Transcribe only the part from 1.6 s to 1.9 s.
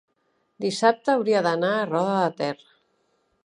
a